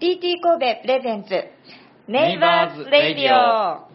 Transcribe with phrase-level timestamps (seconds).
[0.00, 1.28] TT 神戸 presents
[2.08, 3.89] Neighbors Radio。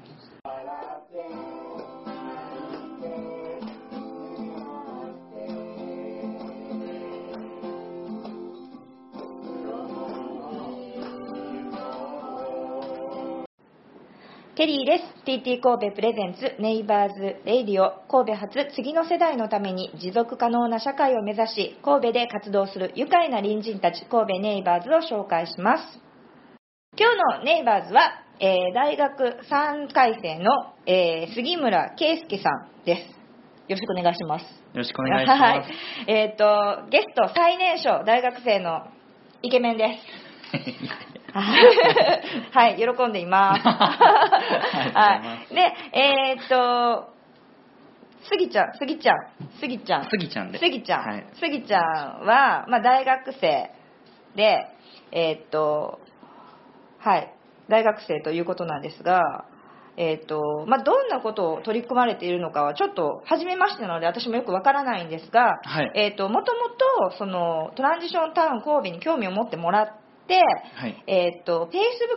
[14.55, 15.03] ケリーです。
[15.29, 25.99] TT 神戸 presents。Neighbors Radio 神戸発次の世代のために持続可能な社会を目指し神戸で活動する愉快な隣人たち神戸ネイバーズを紹介します。
[26.97, 30.49] 今日のネイバーズは、えー大学3回生の、
[30.85, 33.09] えー杉村圭介さんです。
[33.67, 34.43] よろしくお願いします。
[34.43, 35.41] よろしくお願いします。
[35.43, 35.65] はい。
[36.07, 38.87] えっ、とゲスト最年少大学生の
[39.41, 39.99] イケメンで
[40.53, 43.61] す はい、喜んでいます。
[43.67, 45.21] は
[45.51, 45.53] い。
[45.53, 47.09] で、えーっと、
[48.23, 49.17] スギちゃん、スギちゃん、
[49.59, 50.05] スギちゃん。
[50.09, 50.57] スギちゃんで。
[50.57, 51.03] すスギちゃん。
[51.03, 51.25] はい。
[51.33, 53.69] スギちゃんは、まあ、大学生
[54.35, 54.67] で、
[55.11, 55.99] えーっと、
[56.99, 57.33] はい、
[57.67, 59.45] 大学生ということなんですが、
[59.97, 65.91] えーっと、まあ、どんなことを取り組まれているのかは、ちょっと、初めましてなので、私もよくわからないんですが、はい。
[65.95, 66.69] えーっと、もとも
[67.09, 71.03] と、その、トランジションタウン神戸に興味を持ってもらって、はい。
[71.07, 71.69] えーっと、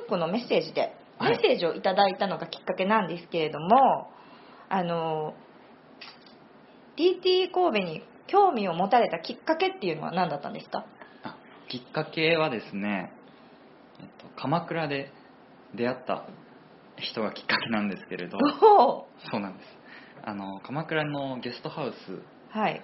[0.08, 0.80] Facebook のメッセージで、
[1.18, 4.10] はいメッセージをいただいたのがきっかけなんですけれども、
[4.68, 5.34] あの、
[6.96, 10.84] DT 神戸に興味を持たれたきっかけっていうのは何だったんですか？
[11.24, 11.36] あ
[11.68, 13.12] きっかけはですね、
[14.00, 15.10] えっと、鎌倉で
[15.74, 16.24] 出会った
[16.96, 19.68] 人がきっかけなんですけれど、おそうなんです。
[20.24, 22.22] あの、鎌倉のゲストハウス
[22.56, 22.80] はい。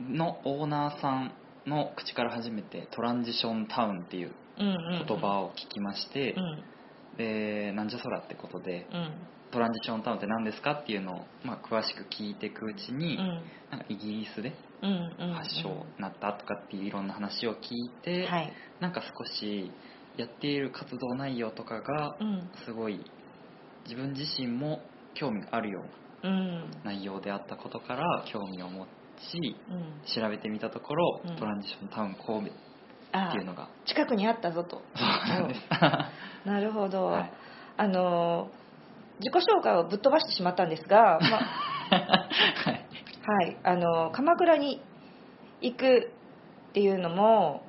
[0.00, 1.32] のオーナーさん
[1.66, 4.32] の口から初めてトランジションタウンっていう。
[4.58, 6.64] 言葉を聞きましてう、ん。
[7.18, 9.12] で、なんじゃそらってことで、うん。
[9.52, 13.42] トランジションタウンって何ですかっていうのを、まあ、詳しく聞いていくうちに、うん。
[13.70, 14.54] なんかイギリスで。
[15.34, 18.52] 発祥になったとかっていういろんな話を聞いて、はい。
[18.80, 19.70] なんか少し
[20.16, 22.50] やっている活動内容とかがうん。
[22.64, 23.00] すごい
[23.84, 24.80] 自分自身も
[25.14, 25.82] 興味があるよ
[26.22, 26.70] ううん。
[26.84, 29.05] な内容であったことから興味を持ちうん。
[30.14, 31.36] 調べてみたところ、うん。
[31.36, 32.56] トランジションタウン神戸っ
[33.12, 33.68] あていうのが。
[33.86, 34.82] 近くにあったぞと。
[34.94, 35.60] そうなんです。
[36.46, 37.06] なるほど。
[37.06, 37.32] はい。
[37.76, 38.48] あの、
[39.20, 41.18] 自己紹介をぶっ飛ばしてしまったんですが、
[41.90, 42.28] まあ、
[42.64, 42.86] はい。
[43.26, 44.80] はい、あの鎌倉に
[45.60, 46.12] 行く
[46.68, 47.62] っていうのも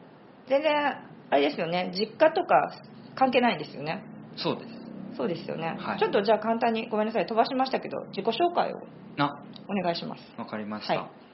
[0.47, 0.97] 全然
[1.31, 1.91] あれですよね。
[1.95, 2.73] 実家とか
[3.15, 4.03] 関係ないんですよね。
[4.35, 5.17] そうです。
[5.17, 5.99] そうですよね、はい。
[5.99, 7.25] ちょっとじゃあ簡単にごめんなさい。
[7.25, 8.77] 飛ばしましたけど自己紹介を
[9.17, 9.39] あ。
[9.67, 10.21] お願いします。
[10.37, 11.26] わかりました、はい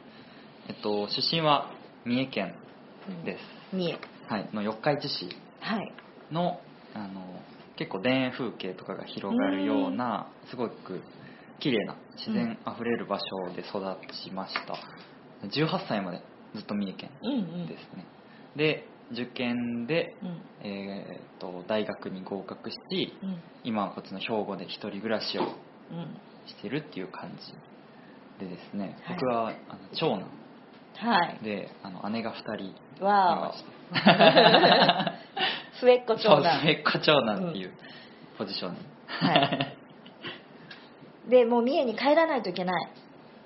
[0.67, 1.71] えっと出身は
[2.05, 2.55] 三重県
[3.25, 3.99] です、三重。
[4.27, 5.29] はい、の四日市市
[5.59, 5.93] はい。
[6.31, 6.59] の
[6.93, 7.43] あの
[7.75, 11.01] 結構田園風景とかが広がるようなすごく
[11.59, 13.81] 綺麗な自然あふれる場所で育
[14.23, 14.77] ちました、
[15.47, 16.21] 18歳まで
[16.55, 17.67] ずっと三重県うんうん。
[17.67, 18.05] ですね、
[18.55, 20.41] で受験で、うん。
[20.65, 22.77] えー、と大学に合格し
[23.21, 23.41] うん。
[23.63, 26.17] 今はこっちの兵庫で一人暮らしをうん。
[26.47, 27.31] してるっていう感
[28.39, 28.97] じでですね。
[29.03, 29.17] はい。
[29.19, 30.27] 僕はあの長男
[30.97, 31.39] はい。
[31.43, 33.53] であの姉が2人いわまお
[35.79, 37.73] 末っ子そう長男末っ子長男っていう
[38.37, 38.73] ポジション。
[38.73, 38.77] に、
[39.07, 39.77] はい。
[41.29, 42.89] でもう三重に帰らないといけない。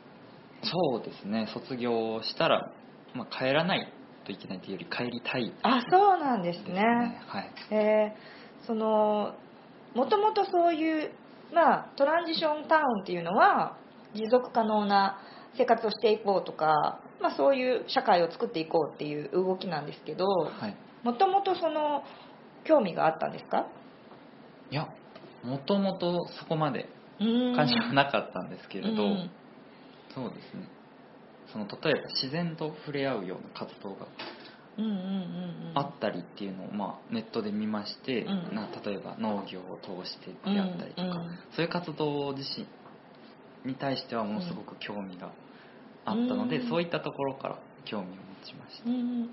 [0.64, 1.48] そうですね。
[1.54, 2.72] 卒業したら、
[3.14, 3.88] まあ、帰らない
[4.26, 5.54] といけないというより帰りたい。
[5.62, 7.22] あそうなんですね。
[7.28, 7.52] はい。
[7.72, 8.66] えー。
[8.66, 9.34] その
[9.96, 11.12] もともとそういう、
[11.54, 13.78] まあ、トランジションタウンっていうのは
[14.14, 15.20] 持続可能な
[15.58, 20.76] 生活をしていこうとか、まあ、そういう社会を作っていこうっていう動きなんですけどはい。
[21.04, 22.04] もともとその
[22.64, 23.68] 興味があったんですか？
[24.70, 24.88] いや
[25.44, 26.90] もともとそこまで
[27.56, 29.30] 感じはなかったんですけれど、うん。
[30.14, 30.68] そうですね。
[31.54, 34.08] その例えば自然と触れ合うような活動が
[35.76, 38.56] あったりっていうのを、まあ、ネットで見まして、うん。
[38.56, 41.38] な例えば農業を通してであったりとか、うんうん。
[41.56, 42.44] そういう活動自
[43.64, 45.32] 身に対してはものすごく興味が
[46.08, 46.70] あったので、うん。
[46.70, 49.32] そういったところから興味を持ちましうんうん。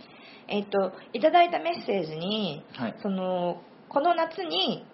[0.49, 4.85] えっといただいたメッセージにた、はい、そのこの夏に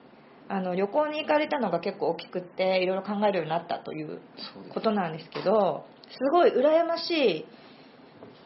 [0.48, 4.20] あの旅行に行かれたのが結構大きくっていろいろ考えるようになったという
[4.74, 7.46] ことなんですけどすごい羨ましい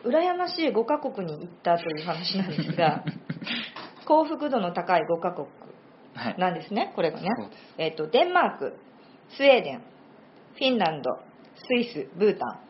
[0.05, 3.05] 羨ましい5カ国に行ったという話なんですが
[4.07, 5.47] 幸福度の高い5カ国
[6.15, 6.39] はい。
[6.39, 7.29] なんですねこれがね。
[7.77, 8.79] えっとデンマーク
[9.31, 9.79] スウェーデン
[10.55, 11.11] フィンランド
[11.57, 12.61] スイスブータン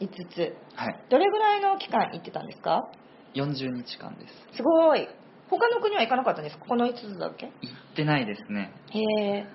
[0.00, 0.56] 5つ。
[0.74, 1.04] はい。
[1.08, 2.88] どれぐらいの期間行ってたんですか
[3.34, 4.56] ？40日間です。
[4.56, 5.08] すごい。
[5.48, 6.64] 他の国は行かなかったんですか？
[6.66, 7.46] この5つだけ？
[7.46, 8.72] 行ってないですね。
[8.90, 9.00] へ
[9.38, 9.46] え。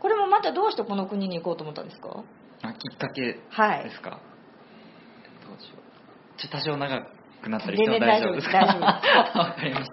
[0.00, 2.22] これもまたどうしてこの国に行こうと思ったんですか？
[2.62, 3.84] あきっかけはい。
[3.84, 6.40] ですか、どうしよう。
[6.40, 7.06] ちょ多少長
[7.42, 8.58] くなったりしても大丈夫ですか？
[9.38, 9.90] わかりまし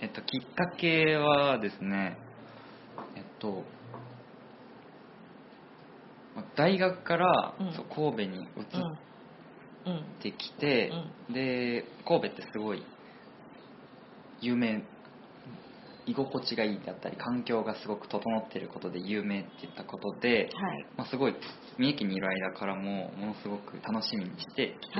[0.00, 2.16] えっと、きっかけはですね
[3.16, 3.64] えっと
[6.56, 7.72] 大学から、うん。
[7.72, 8.48] そう神戸に移っ
[9.88, 9.96] うん。
[9.96, 10.90] うんてきて、
[11.30, 12.82] で神戸ってすごい
[14.40, 14.82] 有名
[16.06, 20.86] 居心地がいいだったり環境がすごく整っていることで有名っていったことで、はい。
[20.96, 21.34] まあ、すごい
[21.78, 24.98] 三重県にいる間からもものすごく楽しみにしてきて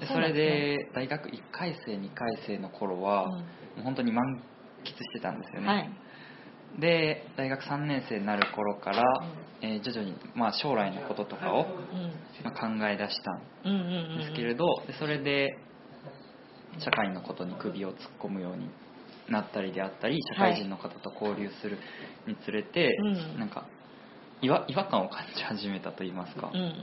[0.00, 3.42] でそれで大学1回生2回生の頃は、も
[3.78, 4.42] う本当に満
[4.84, 5.90] 喫してたんですよね、はい
[6.78, 9.04] で大学3年生になる頃から、
[9.62, 11.66] えー徐々に、まあ、将来のこととかを、う
[11.96, 12.12] ん。
[12.44, 14.18] まあ、考え出したうんうんうんん。
[14.18, 15.58] ですけれど、でそれで
[16.78, 18.68] 社会のことに首を突っ込むように
[19.28, 21.78] なったりであったり社会人の方と交流する
[22.26, 23.38] につれて、うん。
[23.38, 23.66] なんか
[24.42, 26.74] 違和感を感じ始めたと言いますか、うんうんうん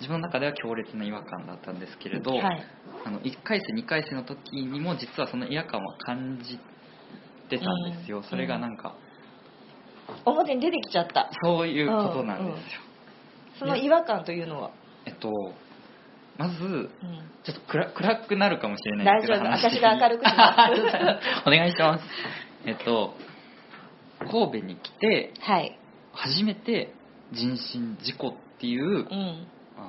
[0.00, 2.64] 自分の中では強烈な違和感だったんですけれど、うんはい。
[3.04, 6.58] あの1回生2回生の時にも実はその違和感は感じ
[7.48, 8.22] てたんですよ、うん。
[8.24, 8.94] それがなんか
[10.24, 11.30] 表に出てきちゃった。
[11.42, 12.80] そういうことなんですよ、
[13.60, 14.70] その違和感というのは、
[15.06, 15.30] えっと
[16.36, 16.90] まずうん。
[17.44, 19.70] ちょっと暗暗くなるかもしれないですけど大丈夫。
[19.70, 20.68] 私が明るくしま
[21.44, 21.46] す。
[21.46, 22.04] お願いします。
[22.66, 23.14] えっと
[24.30, 25.78] 神戸に来てはい。
[26.12, 26.92] 初めて
[27.32, 29.46] 人身事故っていううん。
[29.76, 29.88] あの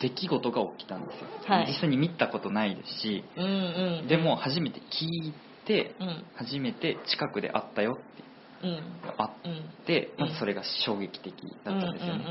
[0.00, 1.66] 出来事が起きたんですよ、はい。
[1.68, 4.08] 実際に見たことないですしうんうん。
[4.08, 5.32] でも初めて聞い
[6.34, 8.70] 初めて近くで会ったよってう。
[8.70, 8.82] ん。
[9.18, 9.84] あっうん。
[9.86, 12.24] てまずそれが衝撃的だったんですよね、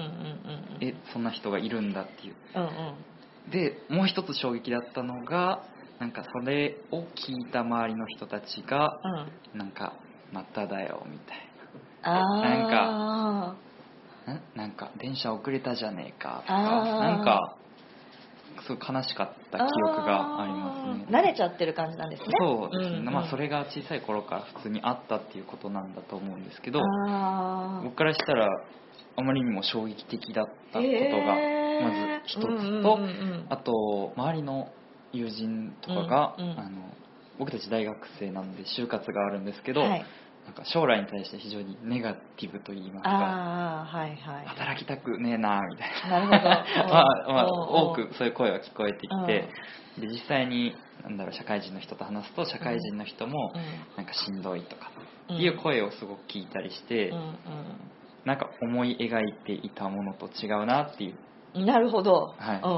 [0.81, 2.35] えそんな人がいるんだっていう。
[3.51, 5.63] でもう一つ衝撃だったのが
[5.99, 8.99] なんかそれを聞いた周りの人たちが
[9.53, 9.59] うん。
[9.59, 9.93] なんか
[10.31, 11.51] 「まただよ」みたい
[12.03, 12.41] あー。
[12.41, 13.55] なんな
[14.25, 17.55] ななんか電車遅れたじゃねえかとかなんか
[18.67, 21.05] すごい悲しかった記憶がありますね。
[21.09, 22.29] 慣れちゃってる感じなんですね。
[22.39, 23.05] そうですね、んん。
[23.05, 26.81] まあそれが小さい頃から普通にあったっていうことなんだと思うんですけど
[27.83, 28.47] 僕からしたら
[29.15, 31.35] あまりにも衝撃的だったことが
[31.81, 32.97] まず一つと、うんうんうんう
[33.43, 33.45] ん。
[33.49, 34.69] あと周りの
[35.11, 36.59] 友人とかが、うんうん。
[36.59, 36.93] あの
[37.39, 40.05] 僕たち大学生なんで就活があるんですけど、はい
[40.45, 44.45] なんか将来に対して非常にネガティブと言いますかはいはい。
[44.47, 46.19] 働きたくねえなみたいな。
[46.19, 46.38] るほど。
[46.38, 49.49] な まあ、まあ、多くそういう声は聞こえてきて
[49.99, 53.53] で実際になんだろう社会人の人と話すと社会人の人も
[53.97, 54.91] なんかしんどいとか
[55.29, 57.35] いう声をすごく聞いたりして、うん
[58.23, 61.15] なんか思い描いていたものと違うなっていう。
[61.55, 62.35] うんなるほど。
[62.38, 62.61] はい。
[62.63, 62.77] うんうん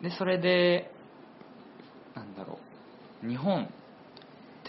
[0.00, 0.02] ん。
[0.02, 0.90] でそれで
[2.16, 2.58] なんだろ
[3.22, 3.68] う日本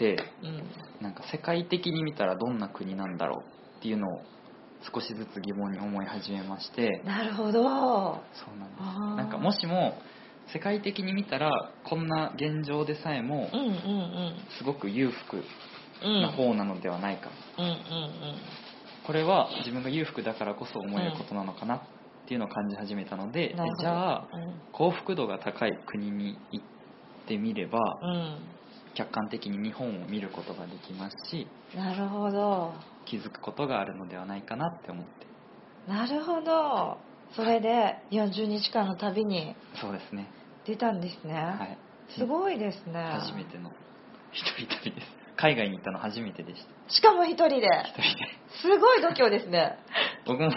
[0.06, 0.70] うんうん。
[1.00, 4.22] なんか世界的に見たらどんな国なんだろうっていうのを
[4.92, 7.02] 少しずつ疑問に思い始めまして。
[7.04, 7.52] なるほど。
[7.52, 8.80] そうなんです。
[9.16, 9.94] なんかもしも
[10.52, 11.50] 世界的に見たら
[11.84, 14.34] こんな現状でさえもうんうんうん。
[14.58, 15.44] すごく裕福
[16.02, 17.74] うんな方なのではないか、うんうん
[19.06, 21.80] これは自分が裕福だからこそ思えることなのかなっ
[22.28, 23.82] ていうのを感じ始めたので、なるほど。
[23.82, 24.60] じゃあうん。
[24.72, 26.66] 幸福度が高い国に行っ
[27.26, 28.38] てみればうん
[28.94, 32.72] 客観的に日本を見ることができますしなるほど。
[33.06, 35.26] 気づくことがあるのではないかなって思って。
[35.90, 36.98] なるほど。
[37.34, 40.28] それで40日間の旅にそうですね。
[40.66, 41.78] 出たんですね、はい。
[42.16, 43.00] すごいですね。
[43.12, 43.70] 初めての
[44.32, 45.06] 一人旅です。
[45.36, 46.92] 海外に行ったの初めてでした。
[46.92, 47.54] しかも一人で。
[47.56, 48.28] 一人で。
[48.60, 49.78] すごい度胸ですね。
[50.26, 50.50] 僕も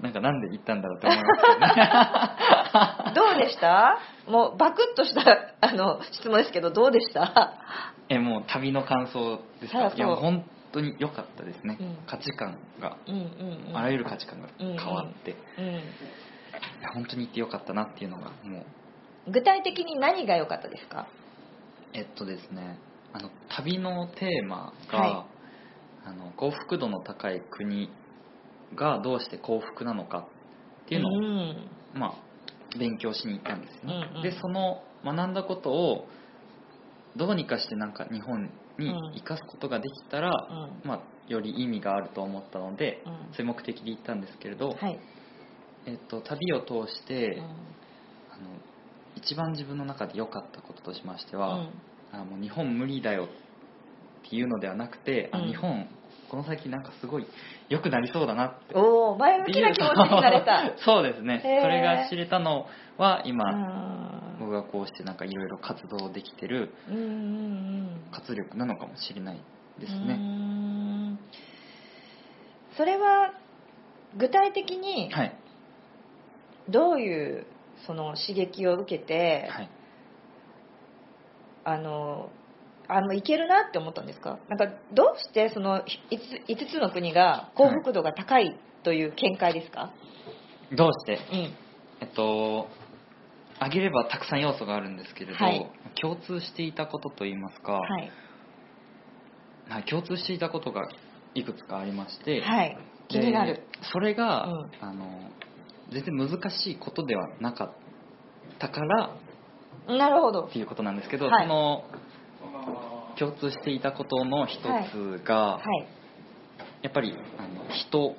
[0.00, 3.34] なんかなんで行ったんだろうって思いますけどね。
[3.34, 3.98] どうでした？
[4.28, 7.54] もうバクッとした あの質問ですけどどうでした？
[8.08, 9.92] えもう旅の感想ですか？
[9.94, 11.96] いや本当に良かったですね、うん。
[12.06, 12.96] 価値観が。
[13.06, 13.76] うんうんうん。
[13.76, 15.74] あらゆる価値観が変わって、いうん。
[15.74, 15.80] や
[16.94, 18.60] 本当に行って良かったなっていうのがも
[19.26, 19.30] う。
[19.30, 21.06] 具体的に何が良かったですか？
[21.92, 22.78] えっとですね。
[23.12, 25.26] あの旅のテーマが、は
[26.04, 27.90] あの幸福度の高い国
[28.76, 30.18] がどうして幸福なのか
[30.84, 31.68] っていうのを、ん。
[31.94, 32.14] まあ、
[32.78, 34.22] 勉強しに行ったんですよね、うんうん。
[34.22, 36.06] でその学んだことを
[37.16, 40.88] どうにかしてなんか日本に生かすことができたら、うん。
[40.88, 43.12] まあ、より意味があると思ったので、うん。
[43.34, 44.98] そういう目的で行ったんですけれど、はい、
[45.86, 47.42] えっと、旅を通して、うん。
[47.42, 47.54] あの
[49.16, 51.66] 一番自分の中で良かったこととしましては、
[52.12, 55.48] あもう日本無理だよっていうのではなくて、あうん。
[55.48, 55.88] 日本
[56.30, 57.26] この先なんかすごい
[57.68, 58.76] 良くなりそうだなって。
[58.76, 60.74] おお前向きな気持ちになれた。
[60.78, 61.40] そうですね。
[61.42, 62.66] それが知れたの
[62.98, 64.38] は今、うん。
[64.38, 66.72] 僕がこうしてなんかいろいろ活動できてる
[68.12, 69.40] 活力なのかもしれない
[69.80, 70.14] ですね。
[70.14, 71.18] ん。
[72.76, 73.32] それは
[74.16, 75.36] 具体的にはい。
[76.68, 77.46] どういう
[77.86, 79.70] その刺激を受けて、はい。
[81.64, 82.30] あの
[82.92, 84.38] あのいけるなって思ったんですか？
[84.48, 89.92] なんかどうしてその 5, つの国が幸福度が高いという見解ですか、
[90.76, 91.18] どうして？
[91.32, 91.54] うん。
[92.00, 92.68] えっと
[93.58, 95.70] 挙げればたくさん要素があるんですけれど、はい。
[96.00, 98.10] 共通していたことといいますか、はい。
[99.68, 100.88] はい共通していたことが
[101.34, 102.76] いくつかありまして、はい。
[103.08, 103.54] 気になる。
[103.54, 104.70] でそれが、うん。
[104.80, 105.30] あの
[105.92, 107.72] 全然難しいことではなかっ
[108.58, 109.10] たから
[109.86, 110.46] なるほど。
[110.46, 111.46] っていうことなんですけど、はい。
[111.46, 111.84] その
[113.20, 115.86] 共通していたことの一つが、はい。
[116.80, 118.16] やっぱりあの人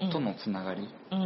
[0.00, 0.10] うん。
[0.10, 1.20] とのつながり、うん。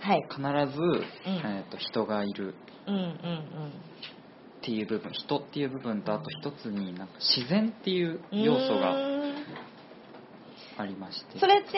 [0.00, 0.22] はい。
[0.28, 0.82] 必ず、
[1.26, 2.54] えー、と人がいる。
[2.86, 3.08] うんうんうん。
[3.08, 3.12] っ
[4.62, 5.12] ていう部分。
[5.12, 8.94] 人っていう部分とあと一つになんか自然っていう要素うが
[10.78, 11.38] ありまして。
[11.38, 11.68] それって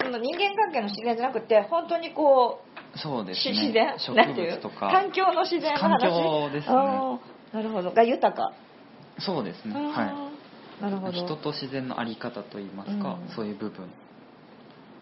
[0.00, 2.60] その人間関係の自然じゃなくて本当にこ
[2.94, 3.54] うそうですね。
[3.54, 3.98] し自然？
[3.98, 4.88] 植物とか。
[4.90, 6.00] 環境の自然の話？
[6.00, 7.92] 環境ですねなるほど。
[7.92, 8.52] が豊か。
[9.20, 9.74] そうですね。
[9.74, 10.30] は
[10.80, 11.16] なるほど。
[11.16, 13.28] い人と自然のあり方といいますか、うん。
[13.34, 13.88] そういう部分。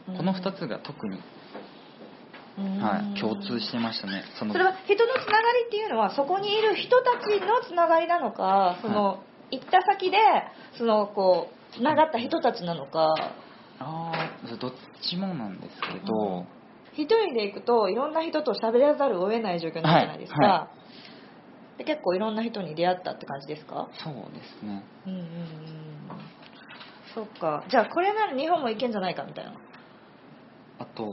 [0.09, 0.17] うん。
[0.19, 1.19] この2つが特に、
[2.59, 2.79] うん。
[2.79, 4.53] はい、共通してましたねその。
[4.53, 10.19] それは人のつながりっていうのはそこにいる人たちのつながりなのかその、行った先で
[10.77, 13.15] そのこうつながった人たちなのか。
[13.79, 16.45] あーどっちもなんですけど、
[16.93, 20.82] 一人で行くといろんな人と喋らざるを得ない状況になるじゃないですか、はいはで
[21.85, 23.89] 結構いろんな人に出会ったって感じですか？
[24.03, 24.85] そうですね。
[25.07, 26.09] うんうんうん。
[27.15, 27.65] そっか。
[27.69, 29.53] じゃあこれなら日本も行けんじゃないかみたいな。
[30.79, 31.05] あと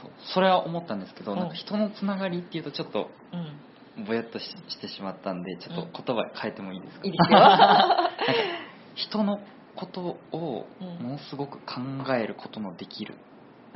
[0.00, 1.38] そうそれは思ったんですけど、うん。
[1.38, 3.36] なんか人のつながりっていうとちょっとう
[4.00, 4.04] ん。
[4.04, 7.38] ぼやっとししてしまったんでちょっと言葉変えてもいいですか、いいですよ。
[8.94, 9.38] 人の
[9.74, 10.00] こと
[10.32, 11.02] をうん。
[11.02, 11.80] ものすごく考
[12.14, 13.18] えることのできる、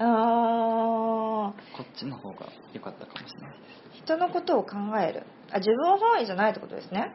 [0.03, 3.57] あこっちの方が良かったかもしれないで
[3.95, 4.01] す。
[4.03, 5.25] ー人のことを考える。
[5.53, 7.13] あ自分本位じゃないってことですね。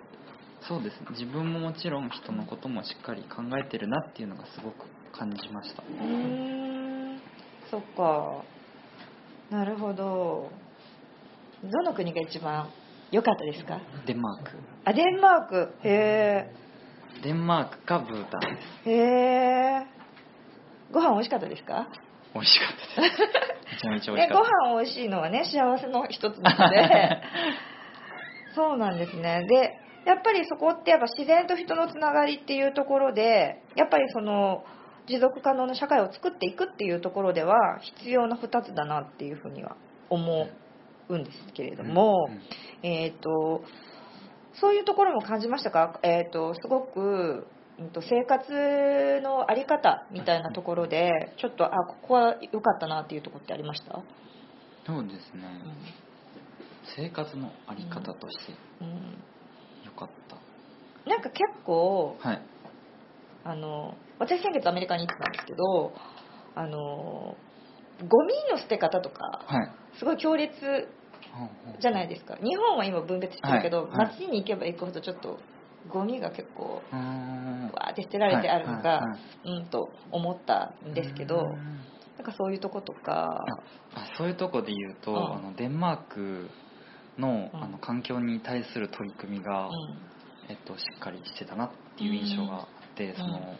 [0.67, 0.99] そうです。
[1.01, 4.85] ね自分ももちろん人のこともしっかり考えてるなっていうのがすごく
[5.17, 5.81] 感じました。
[5.83, 7.15] うー。
[7.15, 7.21] ん
[7.71, 8.43] そっか。
[9.49, 10.49] なるほど。
[11.63, 12.69] どの国が一番
[13.11, 13.79] 良かったですか？
[14.05, 14.51] デンマーク。
[14.85, 15.73] あデンマーク。
[15.83, 16.51] へ
[17.23, 18.89] デンマークかブータンです。
[18.89, 18.95] えへ
[19.81, 19.87] え
[20.91, 21.87] ご飯美味しかったですか？
[22.35, 23.19] 美味しかったです。
[23.71, 24.51] めちゃめちゃ美味しかった。
[24.69, 27.21] 飯美味しいのはね幸せの一つなので。
[28.55, 29.45] そうなんですね。
[29.47, 34.63] でやっぱりそこってやっぱ自然と人のつながりっていうところでやっぱりその
[35.07, 39.75] 持続可能な社会を作っていくっていうところでは必要な2つだなっていうふうには
[40.09, 40.47] 思
[41.09, 42.41] うんですけれども、うんうん。
[42.83, 43.63] えっ、と
[44.59, 47.47] そういうところも感じましたか、えー、とすごく、
[47.79, 54.01] うん、と生活のあり方みたいなところでちょっとあここは良かったなっていうところってありました、
[54.85, 55.43] そうですね。
[55.65, 58.53] う生活のあり方として
[58.83, 59.17] んうん。
[59.85, 62.41] 良かった、なんか結構はい。
[63.43, 65.93] あの私先月アメリカに行ってたんですけど
[66.55, 67.35] あの
[68.07, 69.71] ゴミの捨て方とかはい。
[69.99, 70.51] すごい強烈
[71.79, 72.35] じゃないですか。
[72.37, 73.87] 日本は今分別してるけど、はい。
[73.89, 74.07] はい。
[74.17, 75.39] 街に行けば行くほどちょっと
[75.89, 79.01] ゴミが結構わーって捨てられてあるのが、
[79.43, 81.43] うんと思ったんですけど
[82.17, 83.45] なんかそういうとことか。
[83.93, 85.35] あそういうとこで言うと、うん。
[85.35, 86.49] あのデンマーク
[87.17, 87.63] のうん。
[87.63, 89.71] あの環境に対する取り組みが、うん。
[90.49, 93.15] えっと、しっかりしてたなっていう印象があって、ん。
[93.15, 93.55] その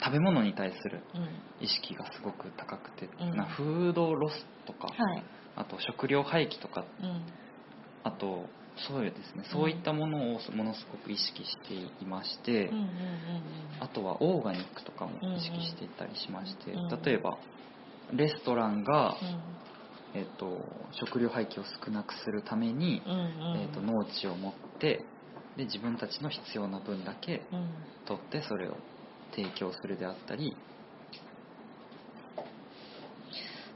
[0.00, 1.64] 食べ物に対するうん。
[1.64, 3.36] 意識がすごく高くて、うん。
[3.36, 5.22] なフードロスとか、はい。
[5.56, 7.26] あと食料廃棄とかうん。
[8.04, 8.46] あと
[8.86, 9.44] そうですね。
[9.50, 16.88] そういったものをものすごく意識していまして、うんうんうんあとはオーガニックとかも意識していたりしまして、うん。
[17.02, 17.38] 例えば
[18.12, 20.20] レストランが、うん。
[20.20, 23.14] えっと食料廃棄を少なくするために、うんう
[23.58, 23.60] ん。
[23.62, 25.10] えっと農地を持って
[25.56, 27.74] で自分たちの必要な分だけうん。
[28.04, 28.78] 取ってそれを
[29.32, 30.56] 提供するであったり、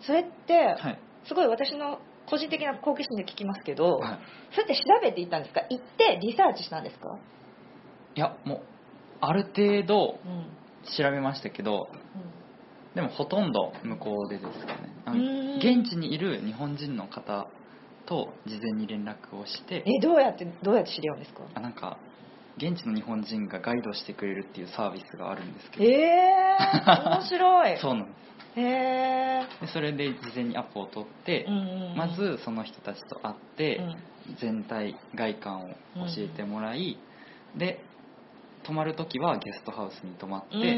[0.04, 1.02] それってはい。
[1.25, 2.00] すごい私の
[2.33, 4.19] 個人的な好奇心で聞きますけど、はい、
[4.53, 5.61] それって調べていったんですか？
[5.69, 7.19] 行ってリサーチしたんですか、
[8.15, 8.61] いやもう
[9.21, 10.47] ある程度うん
[10.97, 11.89] 調べましたけど
[12.95, 15.59] でもほとんど向こうでですかね。
[15.59, 17.47] 現地にいる日本人の方
[18.07, 21.43] と事前に連絡をしてえどうやってどうやって知り合うんですか？
[21.55, 21.99] あなんか
[22.57, 25.85] 現地の日本人がガイドしてくれるっていうサービスがあるんですけど。
[25.85, 27.79] ええー、 面白い。
[27.79, 28.17] そうなんです
[28.54, 31.97] でそれで事前にアポを取って、うんうんうん。
[31.97, 33.97] まずその人たちと会って、うん。
[34.40, 35.75] 全体外観を教
[36.18, 36.97] えてもらい、
[37.56, 37.80] で
[38.64, 40.68] 泊まる時はゲストハウスに泊まって、うんうんう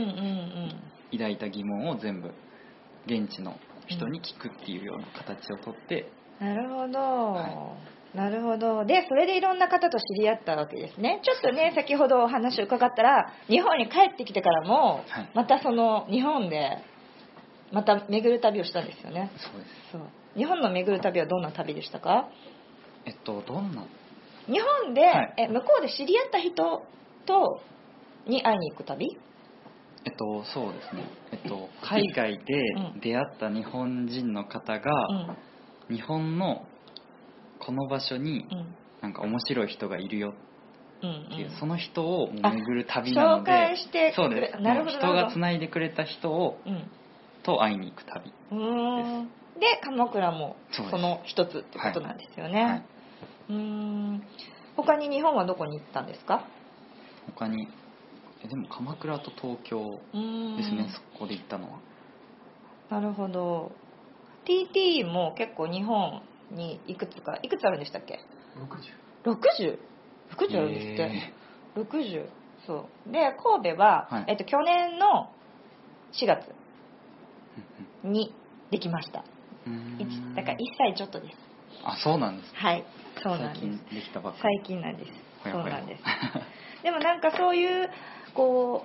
[1.12, 1.18] ん。
[1.18, 2.30] 抱いた疑問を全部
[3.06, 3.54] 現地の
[3.86, 7.76] 人に聞くっていうような形をとって、なるほど、は
[8.14, 8.84] なるほど。
[8.84, 11.20] でそれでいろんな方と知り合ったわけですね。
[11.22, 15.30] ちょっとね先ほどお話を伺ったら日本に帰ってきてからも、はい。
[15.34, 16.78] またその日本で
[17.74, 19.30] また巡る旅をしたんですよね。
[19.36, 19.70] そうです。
[19.92, 20.02] そう。
[20.36, 22.28] 日本の巡る旅はどんな旅でしたか？
[23.04, 23.84] えっとどんな？
[24.46, 25.34] 日本で、はい。
[25.38, 26.54] え向こうで知り合った人
[27.26, 27.60] と
[28.26, 29.18] に会いに行く旅？
[30.06, 31.04] えっとそうですね。
[31.32, 32.54] えっと海外で
[32.94, 33.00] うん。
[33.00, 34.92] 出会った日本人の方が、
[35.88, 35.96] うん。
[35.96, 36.66] 日本の
[37.58, 38.74] この場所にうん。
[39.02, 40.32] なんか面白い人がいるよ
[41.02, 44.62] うんっていう、うんその人を巡る旅なので紹介してそうです。
[44.62, 46.90] なるほどもう人がつないでくれた人をうん
[47.44, 49.28] と会いに行く旅うーん。
[49.60, 50.56] で鎌倉も
[50.90, 52.82] その一つってことなんですよね、はい。
[53.50, 54.22] うーん。
[54.76, 56.44] 他に日本はどこに行ったんですか？
[57.26, 57.68] 他に
[58.44, 59.78] えでも鎌倉と東京
[60.56, 61.78] ですね、そこで行ったのは。
[62.90, 63.72] なるほど。
[64.44, 68.18] TT も結構日本にいくつかいくつあるんでしたっけ
[69.24, 69.78] ？60?60
[70.36, 71.32] 60あるんですって、へ
[71.76, 72.26] 60
[72.66, 73.12] そう。
[73.12, 74.24] で神戸は、はい。
[74.28, 75.30] えっと、去年の
[76.12, 76.40] 4月。
[76.48, 76.63] ー
[78.02, 78.32] に
[78.70, 79.24] できました。
[80.34, 81.36] だから1歳ちょっとです。
[81.84, 82.84] あそうなんですはい。
[83.22, 83.60] そうなんです。
[83.60, 85.10] 最近できたばっか最り近なんです。
[85.44, 86.02] そうなんです。
[86.82, 87.90] でもなんかそういう
[88.34, 88.84] こ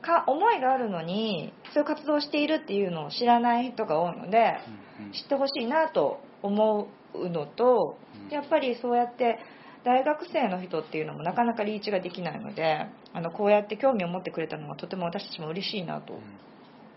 [0.00, 4.58] うか思いがあるのにそういう活動をしているっていうのを知らない人が多いので
[4.98, 5.12] うんうん。
[5.12, 8.30] 知ってほしいなと思うのとうん。
[8.30, 9.38] やっぱりそうやって
[9.84, 16.14] 大学生の人っていうのもなかなかリーチができないのであのこうやって興味を持ってくれたのはとても私たちも嬉しいなと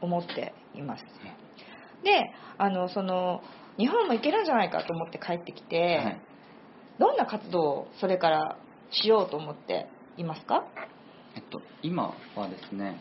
[0.02, 1.04] 思っています。
[2.04, 3.42] であのその
[3.78, 6.22] 日本も行けるんじゃないかと思って帰ってきて、はい。
[6.98, 8.58] どんな活動をそれから
[8.92, 9.88] しようと思って
[10.18, 10.64] いますか？
[11.36, 12.98] えっと、今はですね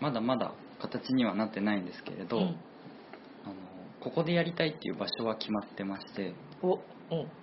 [0.00, 2.42] まだまだ形にはなってないんですけれど、うん。
[2.42, 3.54] あの
[4.00, 6.80] ここでやりたいっていう場所は決まってましておうん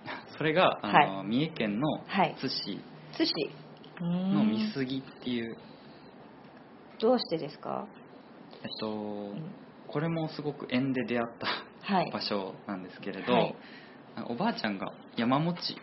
[0.36, 2.36] それがあの、は三重県のはい。
[2.38, 2.80] 津市。
[3.16, 3.32] 寿司
[4.00, 4.34] うーん。
[4.34, 5.56] の美杉っていう、
[7.00, 7.86] どうしてですか、
[8.62, 9.42] えっとうん。
[9.88, 11.46] これもすごく縁で出会った
[11.94, 12.10] はい。
[12.12, 13.54] 場所なんですけれど、はい。
[14.28, 15.76] おばあちゃんが山持ち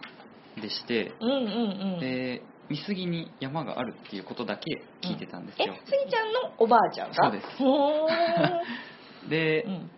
[0.61, 1.99] でして、うんうんうん。
[1.99, 7.15] で美杉に山があるっていうことだけ聞いてたんですえよ、スギちゃんのおばあちゃんが？
[7.15, 7.47] そうです。
[7.57, 8.09] ほー。
[9.29, 9.89] で、うん。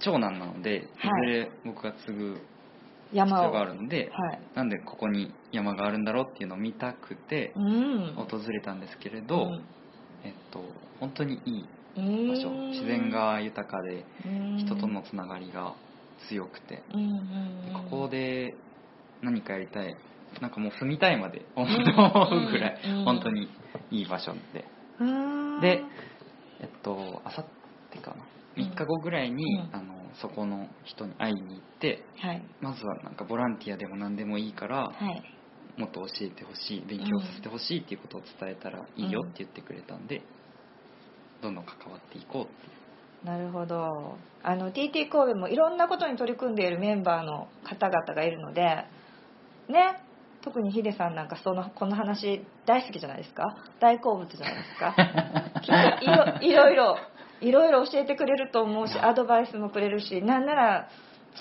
[0.00, 1.26] 長男なのでいずはい。
[1.30, 4.40] れ僕が継ぐ必山を要があるので、はい。
[4.54, 8.14] なんでここに山があるんだろうっていうのを見たくてうん。
[8.16, 9.48] 訪れたんですけれど、
[10.24, 10.60] えっと、
[11.00, 11.64] 本当にいい
[11.96, 12.50] うん場所。
[12.70, 14.56] 自然が豊かでうん。
[14.58, 15.74] 人とのつながりが
[16.28, 16.82] 強くて。
[17.90, 18.54] ここで
[19.22, 19.96] 何かやりたい。
[20.40, 21.70] なんかもう住みたいまで思ん。
[21.70, 23.48] うぐらいうん本当に
[23.90, 24.64] いい場所で。
[25.00, 25.82] うんで
[26.60, 27.44] えっとあさっ
[27.90, 28.16] てかな。
[28.56, 28.62] うん。
[28.64, 29.74] 3日後ぐらいに、うん。
[29.74, 32.42] あのそこの人に会いに行ってはい。
[32.60, 35.22] まずはなんかボランティアでも何でもいいからはい
[35.76, 40.22] もっと教えてほしい勉強させてほしいっていうことを伝えたらいいよって言ってくれたんで、
[41.42, 43.26] どんどん関わっていこうっていう。
[43.26, 44.16] なるほど。
[44.42, 48.62] あの TT 神戸もいろんなことに取り組んでいるメンバーの方々がいるので
[49.68, 50.00] ね
[50.42, 53.56] 特にヒデさんなんかそのこの話大好きじゃないですか？
[53.80, 54.94] 大好物じゃないですか？
[55.62, 56.96] きっといろいろ
[57.40, 60.88] いろいろ教えてくれると思うしアドバイスもくれるしなんなら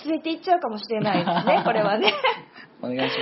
[0.05, 2.13] 連れて行っちゃうかもしれないですねこれはね
[2.85, 3.15] お願いし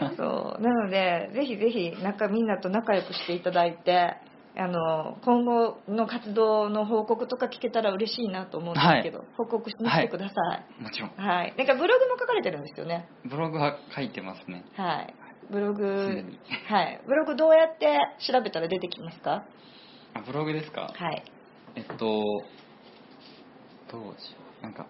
[0.00, 0.16] ます。
[0.16, 0.62] そう。
[0.62, 4.14] なのでぜひぜひ仲みんなと仲良くしていただいて
[4.56, 10.34] あの今後の活動の報告とか聞けたら嬉しいなと思うんですけど、報告してきてくださ
[10.78, 10.82] い。
[10.82, 11.10] もちろん。
[11.16, 13.08] はい、なんかブログも書かれてるんですよね。
[13.24, 14.64] ブログは書いてますね。
[14.76, 15.14] はい。
[15.50, 16.38] ブロ常グに。
[16.68, 17.00] はい。
[17.06, 17.98] ブログどうやって
[18.30, 19.44] 調べたら出てきますか？
[20.14, 20.82] あブログですか？
[20.82, 21.24] はい。
[21.74, 22.14] えっとど
[23.98, 24.06] うしよ
[24.60, 24.62] う。
[24.62, 24.86] なんか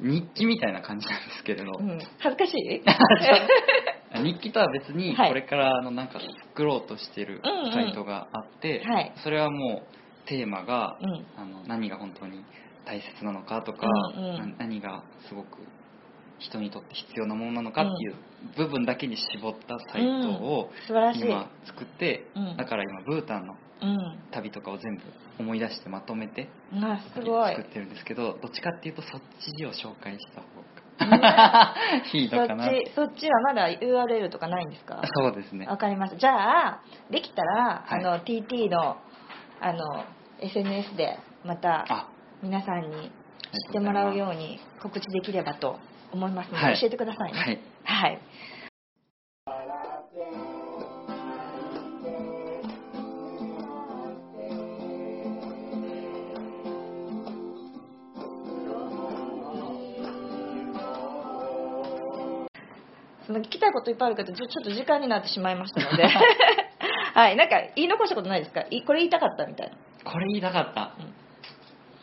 [0.00, 2.82] 日記みたいな感じなんですけれど、うん、恥ずかしい？
[4.22, 5.28] 日記とは別にはい。
[5.28, 7.72] これからあのなんか作ろうとしてるうんうん。
[7.72, 9.12] サイトがあって、はい。
[9.22, 9.82] それはも
[10.24, 11.26] うテーマが、うん。
[11.36, 12.44] あの何が本当に
[12.84, 14.36] 大切なのかとか、うんうん。
[14.36, 15.58] な何がすごく
[16.38, 18.14] 人にとって必要なものなのかっていう
[18.56, 20.70] 部分だけに絞ったサイトを
[21.16, 22.56] 今作って、うん。
[22.56, 23.63] だから今ブータンのうん
[24.32, 25.02] 旅とかを全部
[25.38, 27.54] 思い出してまとめてあすごい。
[27.56, 29.20] 作ってるんですけどどっちかっていうとそっ
[29.56, 30.46] ちを紹介した方
[31.00, 31.74] うんが
[32.12, 35.02] いいのかなちそっちはまだ URL とかないんですか？
[35.16, 35.66] そうですね。
[35.66, 38.04] わかりますじゃあできたら、はい。
[38.04, 38.96] あの TT の
[39.60, 40.04] あの
[40.40, 42.08] SNS でまたあ。
[42.42, 43.10] 皆さんに
[43.66, 45.78] 知ってもらうように告知できればと
[46.12, 46.78] 思いますので、はい。
[46.80, 47.38] 教えてくださいね。
[47.38, 47.60] はい。
[47.84, 48.18] はい
[63.40, 66.08] 聞きたいこといっぱいあるけどちょっと時間になってしまいましたので。
[67.14, 68.62] はいなんか言い残したことないですか？
[68.70, 70.10] いこれ言いたかったみたいな。
[70.10, 71.02] これ言いたかった、う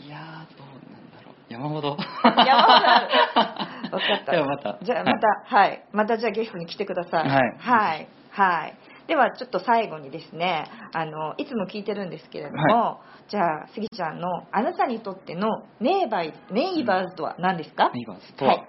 [0.04, 0.06] ん。
[0.06, 1.36] いやーどうなんだろう。
[1.50, 1.98] 山ほど。
[2.24, 3.90] 山ほどある。
[3.92, 4.32] 分かった。
[4.32, 4.78] ではまた。
[4.82, 7.30] じゃあまたはい、またじゃあゲストに来てください。
[7.30, 7.56] はい。
[7.60, 8.74] はい、はい。
[9.08, 10.64] ではちょっと最後にですね
[10.94, 15.50] あのいつも聞いてるんですけれども、じゃあスギちゃんのあなたにとっての
[15.82, 18.64] ネイバーネイバーズとは何ですか、ネイバーズとは、はい。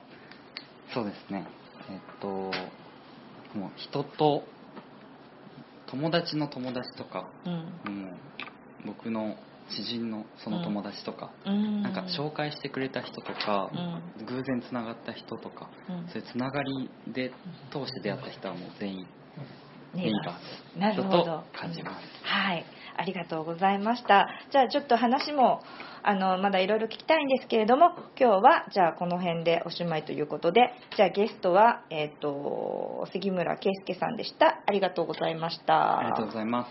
[0.93, 1.47] そうですね
[1.91, 2.29] えっと
[3.59, 4.43] もう人と
[5.87, 8.03] 友達の友達とかうん。
[8.03, 8.17] もう
[8.87, 9.37] 僕の
[9.71, 11.83] 知人のその友達とか、うん。
[11.83, 13.71] なんか紹介してくれた人とか、
[14.21, 16.09] う偶然つながった人とか、うん。
[16.09, 17.31] そういうつながりで
[17.71, 19.07] 通して出会った人はもう全員
[19.95, 20.35] ネネイバー
[20.75, 21.97] ズなるほどと感じます。
[22.25, 24.29] はいありがとうございました。
[24.51, 25.63] じゃあちょっと話も
[26.03, 34.63] あのまだいろいろ聞きたいんですけれども今日はじゃあこの辺でおしまいということでじゃあゲストは、えっと杉村圭介さんでした。
[34.67, 35.99] ありがとうございました。
[35.99, 36.71] ありがとうございます